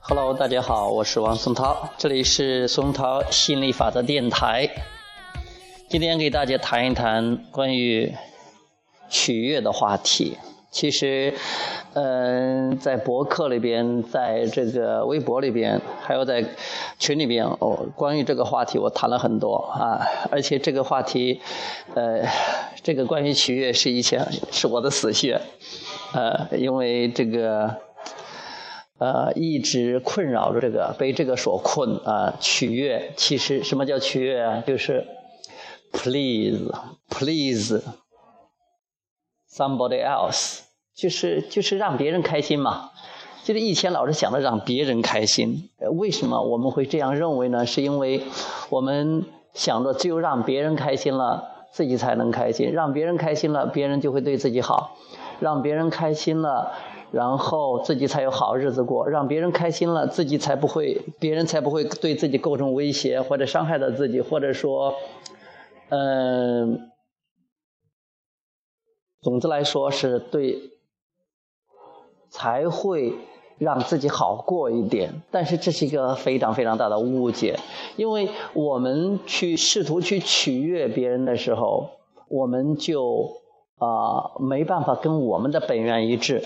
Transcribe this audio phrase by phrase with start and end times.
[0.00, 4.68] Hello，大家好，我是王松涛，这里是松涛心理法则电台。
[5.88, 8.14] 今天给大家谈一谈关于
[9.08, 10.38] 取悦的话题。
[10.70, 11.32] 其实，
[11.94, 16.44] 嗯，在博客里边，在这个微博里边，还有在
[16.98, 21.40] 群里边，哦，关于这个话题我谈了很多啊，而且这个话题，
[21.94, 22.22] 呃，
[22.82, 25.40] 这个关于取悦是以前是我的死穴，
[26.16, 27.76] 呃，因为这个，
[28.98, 32.34] 呃，一直困扰着这个，被这个所困啊。
[32.40, 34.64] 取悦，其实什么叫取悦啊？
[34.66, 35.06] 就是
[35.92, 37.82] please，please
[39.54, 40.60] somebody else。
[40.94, 42.92] 就是就是让别人开心嘛，
[43.44, 45.68] 就是以前老是想着让别人开心。
[45.98, 47.66] 为什么我们会这样认为呢？
[47.66, 48.22] 是因为
[48.70, 52.72] 我们想着只有让别人开心了，自己才能开心。
[52.72, 54.96] 让别人开心了，别人就会对自己好；
[55.40, 56.72] 让别人开心了，
[57.12, 64.94] 然后自己才有好日子过；让别人开心了，自己才不会，别人才不会对自己构成威胁或者伤害到自己，或者说，
[65.90, 66.90] 嗯，
[69.20, 70.72] 总之来说是对。
[72.28, 73.14] 才会
[73.56, 77.58] 让自己好过一点，但是这是一个非常非常大的误解，
[77.96, 81.88] 因为我们去试图去取悦别人的时候，
[82.28, 83.30] 我们就
[83.78, 86.42] 啊没办法跟我们的本源一致。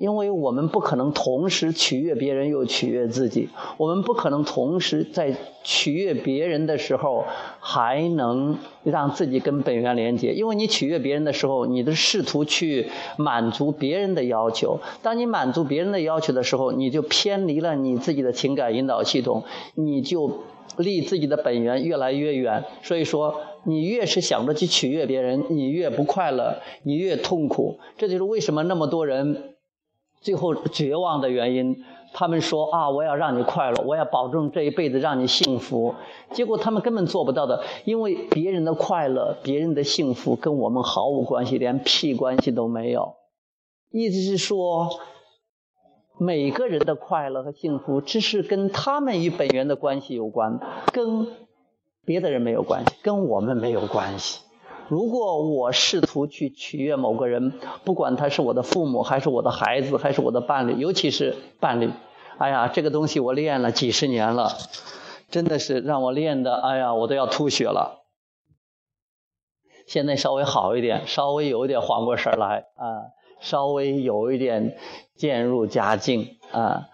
[0.00, 7.24] 因为我们不可能同时取悦别人又取悦自己，我们不可能同时在取悦别人的时候
[7.58, 10.34] 还能让自己跟本源连接。
[10.34, 19.42] 因为你取悦别人的时候，你的试图去满足别人的要求；当你满足别人的要求的时候，你就偏离了你自己的情感引导系统，
[19.74, 20.30] 你就
[20.76, 22.62] 离自己的本源越来越远。
[22.82, 27.78] 所以说，你越是想着去取悦别人，你越不快乐，你越痛苦。
[27.98, 29.54] 这就是为什么那么多人。
[30.20, 35.94] 最后绝望的原因，他们说啊，我要让你快乐，我要保证这一辈子让你幸福。
[36.32, 43.14] 结果他们根本做不到的，因为别人的快乐、别人的幸福跟我们毫无关系，连屁关系都没有。
[43.92, 44.90] 意思是说，
[46.18, 50.58] 每个人的快乐和幸福，只是跟他们与本源的关系有关，
[50.92, 51.28] 跟
[52.08, 54.40] 别的人没有关系，跟我们没有关系。
[54.88, 57.52] 如果我试图去取悦某个人，
[57.84, 61.90] 不管他是我的父母，还是我的孩子，还是我的伴侣，尤其是伴侣，
[62.38, 64.56] 哎呀，这个东西我练了几十年了，
[65.30, 68.06] 真的是让我练的，哎呀，我都要吐血了。
[69.86, 74.78] 现在稍微好一点，稍微有一点缓过神来啊，稍微有一点
[75.14, 76.88] 渐入佳境啊。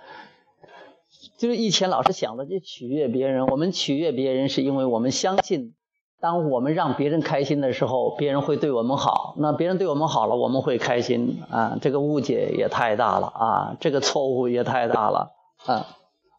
[1.36, 5.74] 就是以前老是想着去取悦别人，我们取悦别人是因为我们相信。
[6.20, 9.34] 当我们让别人开心的时候，别人会对我们好。
[9.36, 11.76] 那别人对我们好了，我们会开心啊。
[11.82, 15.32] 这个误解也太大了啊，这个错误也太大了
[15.66, 15.86] 啊。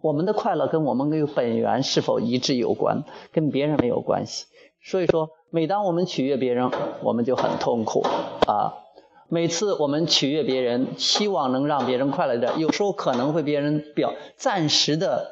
[0.01, 4.47] 我们的快乐跟我们跟本源是否一致有关，跟别人没有关系。
[4.81, 6.71] 所以说，每当我们取悦别人，
[7.03, 8.03] 我们就很痛苦
[8.47, 8.84] 啊。
[9.29, 15.31] 每次我们取悦别人，希望能让别人快乐点，有时候可能会别人表暂时的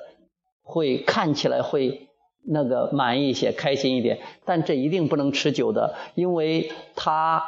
[0.62, 2.09] 会看起来会。
[2.46, 7.42] 那个满意一些，开心一点，但这一定不能持久的，因为他，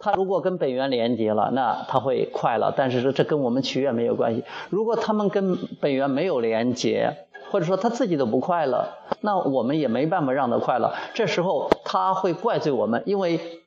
[0.00, 4.42] 他如果跟本源连接了，那他会快乐，但是说这跟我们取悦没有关系。
[4.70, 7.16] 如果他们跟本源没有连接，
[7.52, 8.88] 或者说他自己都不快乐，
[9.20, 10.92] 那我们也没办法让他快乐。
[11.14, 13.61] 这时候他会怪罪我们，因为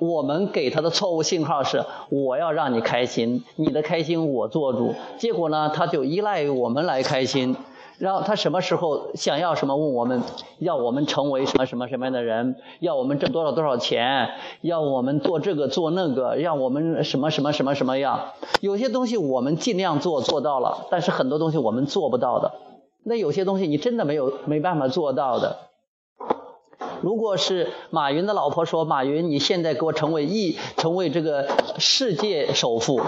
[0.00, 7.56] 我们给他的错误信号是我要让你开心，你的开心我做主，结果呢，他就依赖于我们来开心。
[7.98, 10.22] 然后他什么时候想要什么问我们，
[10.60, 14.28] 要我们成为什么什么什么样的人，要我们挣多少多少钱，
[14.60, 18.20] 要我们做这个做那个，让我们什么什么什么什么样？
[18.60, 22.52] 有些东西我们尽量做做到了，但是很多东西我们做不到的。
[23.02, 25.56] 那有些东西你真的没有没办法做到的。
[27.00, 33.00] 如果是马云的老婆说：“马云，你现在给我成为亿，成为这个世界首富，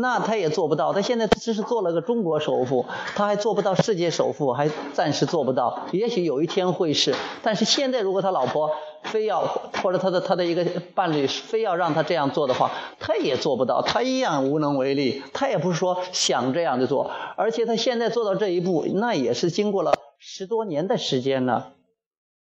[0.00, 0.92] 那他也做不到。
[0.92, 2.84] 他现在只是做了个中国首富，
[3.14, 5.86] 他还做不到世界首富，还暂时做不到。
[5.92, 8.70] 也许有一天会是，但是现在如果他老婆
[9.04, 9.40] 非要，
[9.82, 10.64] 或者他的他的一个
[10.94, 15.22] 伴侣非要让他这样做的话，他也做不到，他一样无能为力。
[15.32, 21.66] 他也不是说想这样就做，而且他现在做到这一步，那也是经过了十多年的时间呢。”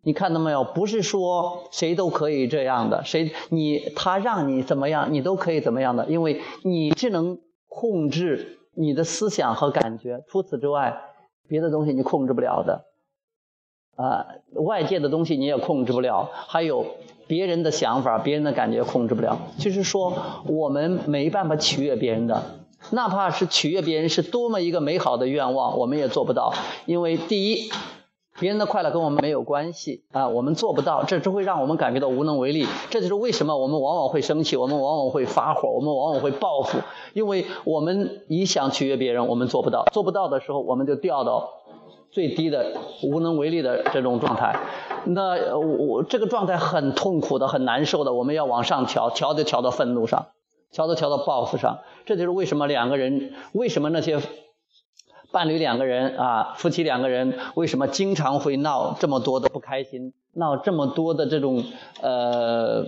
[0.05, 0.65] 你看到没有？
[0.65, 7.39] 不是说谁都可以这样的，谁你他让你怎么样，你都可以怎么样的，因为你只能
[7.69, 11.01] 控制你的思想和感觉，除此之外，
[11.49, 12.87] 别的东西你控制不了的。
[13.95, 16.85] 啊，外界的东西你也控制不了，还有
[17.29, 19.39] 别人的想法、别人的感觉控制不了。
[19.59, 20.15] 就是说，
[20.47, 22.43] 我们没办法取悦别人的，
[22.91, 26.53] 哪怕是取悦别人是多么一个美好的愿望，我们也做不到，
[26.87, 27.71] 因为第一。
[28.43, 32.67] 别人的快乐跟我们没有关系啊，我们做不到，这只会让我们感觉到无能为力。
[32.91, 36.81] 这就是为什么我们往往会生气，我们往往会发火，我们往往会报复，
[37.13, 41.51] 因为我们一想取悦别人，我们做不到，做不到的时候，我们就掉到
[42.11, 42.73] 最低的
[43.05, 44.59] 无能为力的这种状态。
[45.05, 50.27] 那我这个状态很痛苦的，很难受的，我们要往上调，调就调到愤怒上，
[50.73, 51.79] 调就调到报复上。
[52.07, 54.19] 这就是为什么两个人，为什么那些。
[55.33, 61.65] 伴侣两个人啊，夫妻两个人为什么经常会闹这么多的不开心，闹这么多的这种
[62.03, 62.85] 呃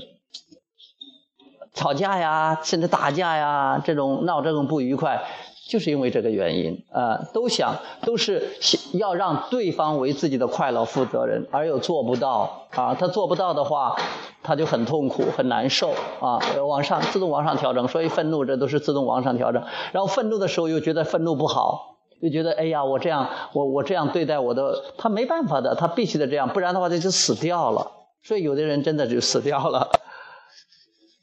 [1.72, 5.24] 吵架呀，甚至打架呀，这种闹这种不愉快，
[5.68, 8.50] 就是因为这个原因啊，都想都是
[8.92, 13.96] 要让对方为自己的快乐负责任，而又做不到啊，他做不到的话，
[14.42, 16.38] 他就很痛苦很难受啊，
[16.68, 21.93] 往上自动往上调整，所以愤怒这都是自动往上调整，然后愤怒的时候又觉得愤怒不好。
[22.24, 27.90] 就觉得哎呀，我这样，我我这样对待我的，他没办法的，他必须得这样，不然的话他就死掉了。
[28.22, 29.90] 所以有的人真的就死掉了，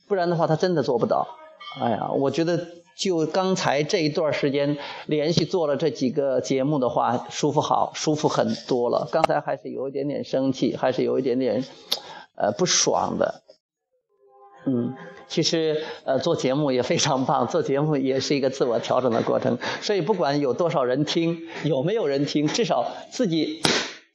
[0.07, 1.27] 不然的话他真的做不到。
[1.81, 4.77] 哎呀，我觉得就刚才这一段时间
[5.07, 9.07] 连续做了这几个节目的话，舒服好，舒服很多了。
[9.11, 11.63] 刚才还是有一点点生气，还是有一点点
[12.35, 13.41] 呃不爽的，
[14.65, 14.93] 嗯。
[15.27, 19.57] 其实，呃，做节目也非常棒，做节目也是一个自我调整的过程。
[19.79, 23.61] 所以，不管有多少人听，有没有人听，至少自己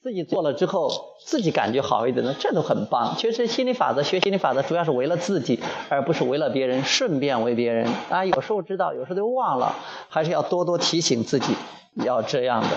[0.03, 3.17] 自己做了之后，自己感觉好一点的，这都很棒。
[3.17, 5.59] 其实，心理法则学心理法则，主要是为了自己，
[5.89, 7.91] 而不是为了别人，顺便为别人。
[8.11, 9.75] 啊，有时候知道，有时候就忘了，
[10.11, 11.55] 还是要多多提醒自己
[11.95, 12.69] 要这样的。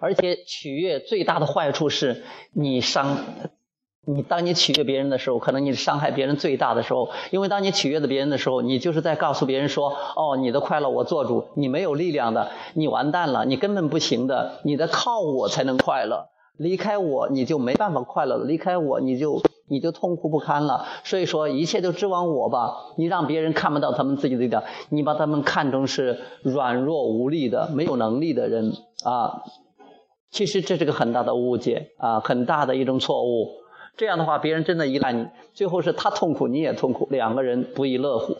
[0.00, 3.18] 而且，取悦最大的坏处是你伤。
[4.10, 20.86] 你当你取悦别人的时候，可能你伤害别人最大的时候，因为当你取悦的别人的时候，你就是在告诉别人说：“哦，你的快乐我做主，你没有力量的，你完蛋了，你根本不行的，你得靠我才能快乐，离开我你就没办法快乐了，离开我你就你就痛苦不堪了。
[21.04, 28.72] 所以说，一切都指望我吧，你让别人看不到他们自己的力量，你把他们看成是软弱无力的、没有能力的人
[29.04, 29.42] 啊。
[30.30, 33.48] 其实这是个很大的误解啊，很大的一种错误。”
[33.96, 38.36] 这样的话，别人真的依赖你，最后是他痛苦，你也痛苦，两个人不亦乐乎，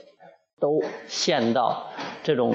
[0.60, 1.88] 都陷到
[2.22, 2.54] 这种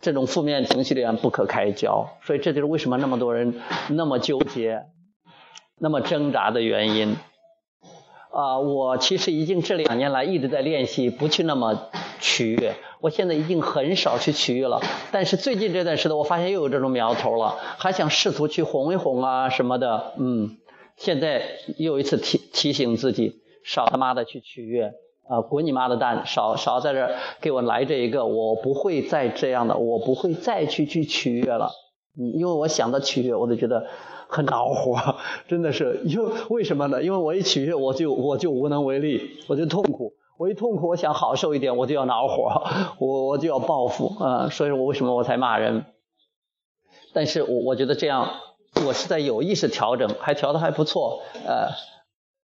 [0.00, 2.08] 这种负面情绪里面不可开交。
[2.22, 4.84] 所以这就是为什么那么多人那么纠结、
[5.78, 7.16] 那么挣扎的原因。
[8.30, 14.80] 啊，我其实已经这两年来一直在练习不去那么取悦，我现在已经很少去取悦了。
[15.10, 20.58] 但是最近这段时间，我发现又有这种苗头了，还想试图去哄一哄啊什么的，嗯。
[20.96, 21.42] 现在
[21.78, 24.92] 又一次提提醒自己，少他妈的去取悦
[25.28, 25.40] 啊！
[25.40, 26.26] 滚你妈的蛋！
[26.26, 31.70] 少少在这给我来这一个，我不会再这样的，我不会再去去取悦了。
[32.18, 33.86] 嗯，因为我想到取悦，我都觉得
[34.28, 35.16] 很恼火，
[35.48, 36.02] 真的是。
[36.04, 37.02] 因为为什么呢？
[37.02, 40.12] 因为我一取悦，我就我就无能为力，我就痛苦。
[40.38, 42.62] 我一痛苦，我想好受一点，我就要恼火，
[42.98, 44.48] 我我就要报复啊！
[44.50, 45.84] 所以我为什么我才骂人？
[47.12, 48.28] 但是我我觉得这样。
[48.82, 51.70] 我是在有意识调整，还调的还不错，呃，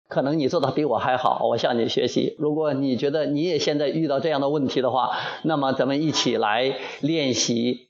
[0.07, 2.35] 可能你做的比我还好，我向你学习。
[2.39, 7.89] 如果你觉得你也现在遇到这样的问题的话，那么咱们一起来练习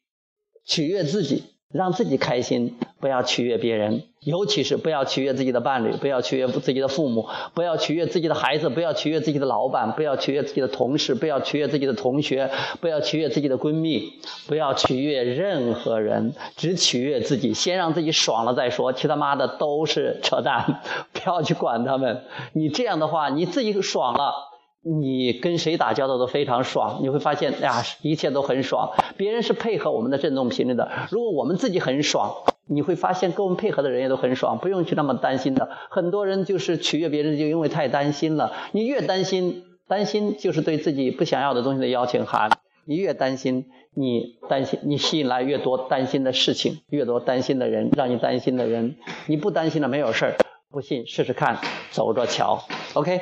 [0.66, 1.44] 取悦自己。
[1.72, 12.50] 让自己开心，不要取悦别人，尤其是不要取悦自己的伴侣，不要取悦自己的父母，不要取悦自己的孩子，不要取悦自己的老板，不要取悦自己的同事，不要取悦自己的同学，
[12.82, 14.14] 不要取悦自己的闺蜜，
[14.48, 17.54] 不要取悦任何人，只取悦自己。
[17.54, 20.82] 先让自己爽了再说，其他妈的都是扯淡，
[21.14, 22.24] 不要去管他们。
[22.54, 24.49] 你这样的话，你自己爽了。
[24.82, 28.92] 你跟谁打交道都非常爽，你会发现哎呀，一切都很爽。
[29.18, 30.90] 别人是配合我们的振动频率的。
[31.12, 32.34] 如果我们自己很爽，
[32.66, 35.70] 你会发现跟我们配合的人也都很爽，不用去那么担心的。
[35.90, 38.54] 很多人就是取悦别人，就因为太担心了。
[38.72, 42.50] 你越担心，担心就是对自己不想要的东西的邀请函。
[42.86, 48.96] 你越担心，你担心，你吸引来越多担心的事情，越多担心的人，让你担心的人。
[49.28, 50.36] 你不担心了，没有事儿。
[50.72, 51.58] 不信试试看，
[51.92, 52.64] 走着瞧。
[52.94, 53.20] OK。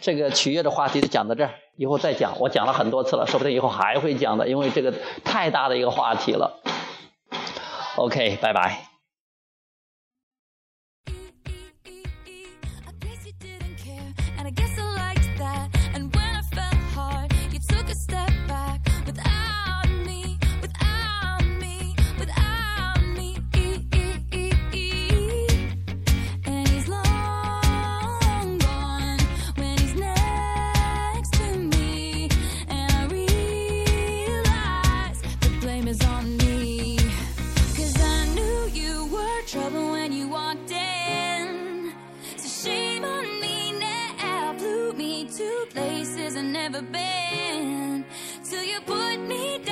[0.00, 2.38] 这个取悦的话题就讲到这儿，以后再讲。
[2.38, 4.92] 我讲了很多次了，说不定以后还会讲的，因为这个
[5.24, 6.60] 太大的一个话题了。
[7.96, 8.89] OK，拜拜。
[46.42, 48.04] Never been.
[48.44, 49.69] Till you put me down,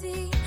[0.00, 0.39] see.